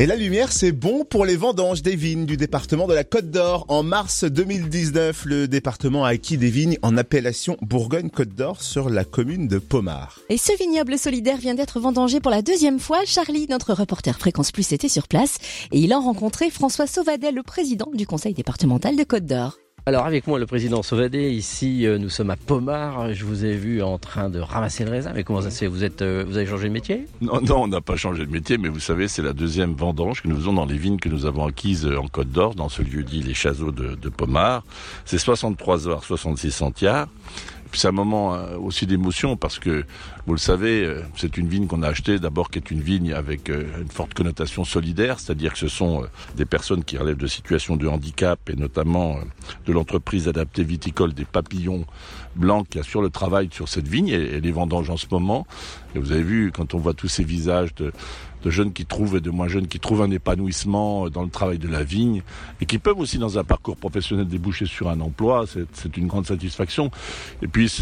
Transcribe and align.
Et 0.00 0.06
la 0.06 0.16
lumière, 0.16 0.50
c'est 0.50 0.72
bon 0.72 1.04
pour 1.04 1.26
les 1.26 1.36
vendanges 1.36 1.82
des 1.82 1.94
vignes 1.94 2.24
du 2.24 2.38
département 2.38 2.86
de 2.86 2.94
la 2.94 3.04
Côte 3.04 3.30
d'Or. 3.30 3.66
En 3.68 3.82
mars 3.82 4.24
2019, 4.24 5.26
le 5.26 5.46
département 5.46 6.06
a 6.06 6.12
acquis 6.12 6.38
des 6.38 6.48
vignes 6.48 6.78
en 6.80 6.96
appellation 6.96 7.58
Bourgogne-Côte 7.60 8.30
d'Or 8.30 8.62
sur 8.62 8.88
la 8.88 9.04
commune 9.04 9.46
de 9.46 9.58
Pomard. 9.58 10.18
Et 10.30 10.38
ce 10.38 10.56
vignoble 10.56 10.96
solidaire 10.96 11.36
vient 11.36 11.54
d'être 11.54 11.80
vendangé 11.80 12.18
pour 12.18 12.30
la 12.30 12.40
deuxième 12.40 12.80
fois. 12.80 13.00
Charlie, 13.04 13.46
notre 13.50 13.74
reporter 13.74 14.18
Fréquence 14.18 14.52
Plus, 14.52 14.72
était 14.72 14.88
sur 14.88 15.06
place 15.06 15.36
et 15.70 15.78
il 15.78 15.92
a 15.92 15.98
rencontré 15.98 16.48
François 16.48 16.86
Sauvadet, 16.86 17.30
le 17.30 17.42
président 17.42 17.90
du 17.92 18.06
conseil 18.06 18.32
départemental 18.32 18.96
de 18.96 19.04
Côte 19.04 19.26
d'Or. 19.26 19.58
Alors 19.86 20.04
avec 20.04 20.26
moi 20.26 20.38
le 20.38 20.44
président 20.44 20.82
Sauvadet, 20.82 21.32
ici 21.32 21.86
euh, 21.86 21.96
nous 21.96 22.10
sommes 22.10 22.28
à 22.28 22.36
Pomard, 22.36 23.14
je 23.14 23.24
vous 23.24 23.46
ai 23.46 23.56
vu 23.56 23.82
en 23.82 23.96
train 23.96 24.28
de 24.28 24.38
ramasser 24.38 24.84
le 24.84 24.90
raisin, 24.90 25.12
mais 25.14 25.24
comment 25.24 25.40
ça 25.40 25.64
euh, 25.64 26.24
vous 26.26 26.36
avez 26.36 26.46
changé 26.46 26.68
de 26.68 26.72
métier? 26.72 27.06
Non, 27.22 27.40
non, 27.40 27.62
on 27.62 27.68
n'a 27.68 27.80
pas 27.80 27.96
changé 27.96 28.26
de 28.26 28.30
métier, 28.30 28.58
mais 28.58 28.68
vous 28.68 28.78
savez 28.78 29.08
c'est 29.08 29.22
la 29.22 29.32
deuxième 29.32 29.72
vendange 29.72 30.22
que 30.22 30.28
nous 30.28 30.36
faisons 30.36 30.52
dans 30.52 30.66
les 30.66 30.76
vignes 30.76 30.98
que 30.98 31.08
nous 31.08 31.24
avons 31.24 31.46
acquises 31.46 31.86
euh, 31.86 31.98
en 31.98 32.08
Côte 32.08 32.30
d'Or, 32.30 32.54
dans 32.54 32.68
ce 32.68 32.82
lieu 32.82 33.02
dit 33.02 33.22
les 33.22 33.32
Chazeaux 33.32 33.72
de, 33.72 33.94
de 33.94 34.08
Pomard. 34.10 34.64
C'est 35.06 35.18
63 35.18 35.88
heures, 35.88 36.04
66 36.04 36.50
centiards. 36.50 37.08
C'est 37.72 37.88
un 37.88 37.92
moment 37.92 38.36
aussi 38.60 38.86
d'émotion 38.86 39.36
parce 39.36 39.58
que, 39.58 39.84
vous 40.26 40.34
le 40.34 40.38
savez, 40.38 41.02
c'est 41.16 41.36
une 41.36 41.48
vigne 41.48 41.66
qu'on 41.66 41.82
a 41.82 41.88
achetée 41.88 42.18
d'abord 42.18 42.50
qui 42.50 42.58
est 42.58 42.70
une 42.70 42.80
vigne 42.80 43.12
avec 43.12 43.48
une 43.48 43.88
forte 43.88 44.12
connotation 44.14 44.64
solidaire, 44.64 45.18
c'est-à-dire 45.20 45.52
que 45.52 45.58
ce 45.58 45.68
sont 45.68 46.04
des 46.36 46.44
personnes 46.44 46.84
qui 46.84 46.98
relèvent 46.98 47.16
de 47.16 47.26
situations 47.26 47.76
de 47.76 47.86
handicap 47.86 48.38
et 48.50 48.56
notamment 48.56 49.18
de 49.66 49.72
l'entreprise 49.72 50.28
adaptée 50.28 50.64
viticole 50.64 51.14
des 51.14 51.24
papillons 51.24 51.84
blancs 52.36 52.66
qui 52.68 52.78
assure 52.78 53.02
le 53.02 53.10
travail 53.10 53.48
sur 53.52 53.68
cette 53.68 53.88
vigne 53.88 54.08
et, 54.08 54.40
les 54.40 54.52
vendanges 54.52 54.90
en 54.90 54.96
ce 54.96 55.06
moment. 55.10 55.46
Et 55.94 55.98
vous 55.98 56.12
avez 56.12 56.22
vu, 56.22 56.52
quand 56.52 56.74
on 56.74 56.78
voit 56.78 56.94
tous 56.94 57.08
ces 57.08 57.24
visages 57.24 57.74
de, 57.74 57.92
de 58.42 58.50
jeunes 58.50 58.72
qui 58.72 58.86
trouvent 58.86 59.16
et 59.16 59.20
de 59.20 59.30
moins 59.30 59.48
jeunes 59.48 59.66
qui 59.66 59.80
trouvent 59.80 60.02
un 60.02 60.10
épanouissement 60.10 61.08
dans 61.08 61.22
le 61.22 61.28
travail 61.28 61.58
de 61.58 61.68
la 61.68 61.82
vigne 61.82 62.22
et 62.60 62.66
qui 62.66 62.78
peuvent 62.78 62.98
aussi 62.98 63.18
dans 63.18 63.38
un 63.38 63.44
parcours 63.44 63.76
professionnel 63.76 64.26
déboucher 64.26 64.66
sur 64.66 64.88
un 64.88 65.00
emploi, 65.00 65.44
c'est 65.72 65.96
une 65.96 66.06
grande 66.06 66.26
satisfaction. 66.26 66.90
Et 67.42 67.48
puis 67.48 67.72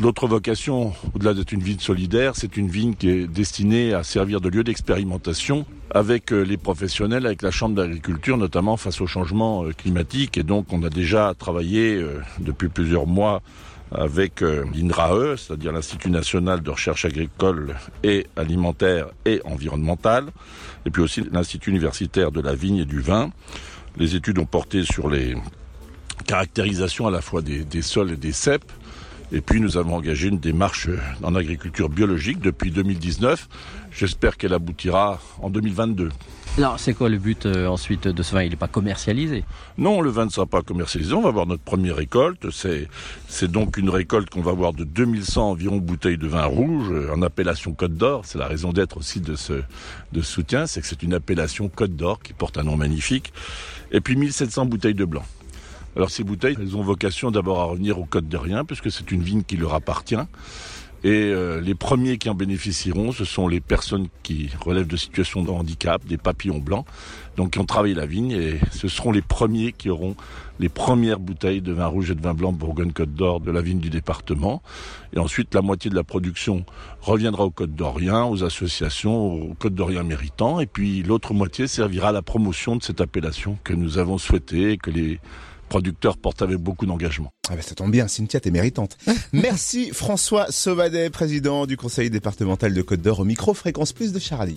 l'autre 0.00 0.26
vocation, 0.26 0.92
au-delà 1.14 1.34
d'être 1.34 1.52
une 1.52 1.62
vigne 1.62 1.78
solidaire, 1.78 2.32
c'est 2.36 2.56
une 2.56 2.68
vigne 2.68 2.94
qui 2.94 3.08
est 3.08 3.26
destinée 3.26 3.94
à 3.94 4.02
servir 4.02 4.40
de 4.40 4.48
lieu 4.48 4.64
d'expérimentation 4.64 5.66
avec 5.90 6.32
euh, 6.32 6.42
les 6.42 6.56
professionnels, 6.56 7.26
avec 7.26 7.42
la 7.42 7.50
Chambre 7.50 7.76
d'agriculture, 7.76 8.36
notamment 8.36 8.76
face 8.76 9.00
au 9.00 9.06
changement 9.06 9.64
euh, 9.64 9.72
climatique. 9.72 10.36
Et 10.38 10.42
donc 10.42 10.72
on 10.72 10.82
a 10.82 10.90
déjà 10.90 11.34
travaillé 11.38 11.94
euh, 11.96 12.20
depuis 12.40 12.68
plusieurs 12.68 13.06
mois 13.06 13.42
avec 13.92 14.40
l'INRAE, 14.40 15.36
c'est-à-dire 15.36 15.70
l'Institut 15.70 16.10
national 16.10 16.60
de 16.60 16.70
recherche 16.70 17.04
agricole 17.04 17.76
et 18.02 18.26
alimentaire 18.34 19.06
et 19.24 19.40
environnementale, 19.44 20.26
et 20.86 20.90
puis 20.90 21.02
aussi 21.02 21.22
l'Institut 21.30 21.70
universitaire 21.70 22.32
de 22.32 22.40
la 22.40 22.56
vigne 22.56 22.78
et 22.78 22.84
du 22.84 23.00
vin. 23.00 23.30
Les 23.96 24.16
études 24.16 24.40
ont 24.40 24.44
porté 24.44 24.82
sur 24.82 25.08
les 25.08 25.36
caractérisations 26.26 27.06
à 27.06 27.12
la 27.12 27.20
fois 27.20 27.42
des, 27.42 27.62
des 27.62 27.80
sols 27.80 28.10
et 28.10 28.16
des 28.16 28.32
cèpes, 28.32 28.72
et 29.32 29.40
puis 29.40 29.60
nous 29.60 29.76
avons 29.76 29.96
engagé 29.96 30.28
une 30.28 30.38
démarche 30.38 30.88
en 31.22 31.34
agriculture 31.34 31.88
biologique 31.88 32.40
depuis 32.40 32.70
2019. 32.70 33.48
J'espère 33.92 34.36
qu'elle 34.36 34.52
aboutira 34.52 35.20
en 35.40 35.50
2022. 35.50 36.10
Alors, 36.58 36.80
c'est 36.80 36.94
quoi 36.94 37.10
le 37.10 37.18
but 37.18 37.44
euh, 37.44 37.66
ensuite 37.66 38.08
de 38.08 38.22
ce 38.22 38.34
vin? 38.34 38.42
Il 38.42 38.48
n'est 38.48 38.56
pas 38.56 38.66
commercialisé? 38.66 39.44
Non, 39.76 40.00
le 40.00 40.08
vin 40.08 40.24
ne 40.24 40.30
sera 40.30 40.46
pas 40.46 40.62
commercialisé. 40.62 41.12
On 41.12 41.20
va 41.20 41.28
avoir 41.28 41.46
notre 41.46 41.62
première 41.62 41.96
récolte. 41.96 42.50
C'est, 42.50 42.88
c'est 43.28 43.50
donc 43.50 43.76
une 43.76 43.90
récolte 43.90 44.30
qu'on 44.30 44.40
va 44.40 44.52
avoir 44.52 44.72
de 44.72 44.84
2100 44.84 45.50
environ 45.50 45.76
bouteilles 45.76 46.16
de 46.16 46.26
vin 46.26 46.44
rouge 46.46 46.90
euh, 46.90 47.12
en 47.14 47.20
appellation 47.20 47.74
Côte 47.74 47.94
d'Or. 47.94 48.22
C'est 48.24 48.38
la 48.38 48.46
raison 48.46 48.72
d'être 48.72 48.96
aussi 48.96 49.20
de 49.20 49.36
ce, 49.36 49.52
de 50.12 50.22
ce 50.22 50.32
soutien, 50.32 50.66
c'est 50.66 50.80
que 50.80 50.86
c'est 50.86 51.02
une 51.02 51.12
appellation 51.12 51.68
Côte 51.68 51.94
d'Or 51.94 52.22
qui 52.22 52.32
porte 52.32 52.56
un 52.56 52.62
nom 52.62 52.76
magnifique. 52.76 53.34
Et 53.92 54.00
puis 54.00 54.16
1700 54.16 54.64
bouteilles 54.64 54.94
de 54.94 55.04
blanc. 55.04 55.24
Alors 55.96 56.10
ces 56.10 56.24
bouteilles, 56.24 56.56
elles 56.60 56.76
ont 56.76 56.82
vocation 56.82 57.30
d'abord 57.30 57.58
à 57.58 57.64
revenir 57.64 57.98
au 57.98 58.04
Côte 58.04 58.28
d'Orient, 58.28 58.66
puisque 58.66 58.90
c'est 58.90 59.10
une 59.12 59.22
vigne 59.22 59.42
qui 59.42 59.56
leur 59.56 59.72
appartient. 59.72 60.14
Et 61.04 61.30
euh, 61.32 61.60
les 61.60 61.74
premiers 61.74 62.18
qui 62.18 62.28
en 62.28 62.34
bénéficieront, 62.34 63.12
ce 63.12 63.24
sont 63.24 63.48
les 63.48 63.60
personnes 63.60 64.08
qui 64.22 64.50
relèvent 64.60 64.86
de 64.86 64.96
situations 64.96 65.42
de 65.42 65.50
handicap, 65.50 66.04
des 66.04 66.18
papillons 66.18 66.58
blancs, 66.58 66.84
donc 67.36 67.52
qui 67.52 67.60
ont 67.60 67.64
travaillé 67.64 67.94
la 67.94 68.04
vigne, 68.04 68.32
et 68.32 68.58
ce 68.72 68.88
seront 68.88 69.10
les 69.10 69.22
premiers 69.22 69.72
qui 69.72 69.88
auront 69.88 70.16
les 70.58 70.68
premières 70.68 71.18
bouteilles 71.18 71.62
de 71.62 71.72
vin 71.72 71.86
rouge 71.86 72.10
et 72.10 72.14
de 72.14 72.20
vin 72.20 72.34
blanc 72.34 72.52
Bourgogne-Côte 72.52 73.14
d'Or 73.14 73.40
de 73.40 73.50
la 73.50 73.62
vigne 73.62 73.78
du 73.78 73.88
département. 73.88 74.62
Et 75.14 75.18
ensuite, 75.18 75.54
la 75.54 75.62
moitié 75.62 75.90
de 75.90 75.96
la 75.96 76.04
production 76.04 76.66
reviendra 77.00 77.44
au 77.44 77.50
Côte 77.50 77.74
d'Orient, 77.74 78.30
aux 78.30 78.44
associations, 78.44 79.50
au 79.50 79.54
Côte 79.54 79.74
d'Orient 79.74 80.04
méritant, 80.04 80.60
et 80.60 80.66
puis 80.66 81.02
l'autre 81.02 81.32
moitié 81.32 81.68
servira 81.68 82.08
à 82.08 82.12
la 82.12 82.22
promotion 82.22 82.76
de 82.76 82.82
cette 82.82 83.00
appellation 83.00 83.58
que 83.64 83.72
nous 83.72 83.96
avons 83.96 84.18
souhaité, 84.18 84.76
que 84.76 84.90
les 84.90 85.20
producteur 85.68 86.16
porte 86.16 86.42
avec 86.42 86.58
beaucoup 86.58 86.86
d'engagement. 86.86 87.32
Ah 87.48 87.56
ben 87.56 87.62
ça 87.62 87.74
tombe 87.74 87.90
bien, 87.90 88.08
Cynthia, 88.08 88.40
t'es 88.40 88.50
méritante. 88.50 88.96
Merci 89.32 89.90
François 89.92 90.50
Sauvadet, 90.50 91.10
président 91.10 91.66
du 91.66 91.76
conseil 91.76 92.10
départemental 92.10 92.72
de 92.72 92.82
Côte 92.82 93.02
d'Or 93.02 93.20
au 93.20 93.24
micro 93.24 93.54
Fréquence 93.54 93.92
Plus 93.92 94.12
de 94.12 94.18
Charlie. 94.18 94.54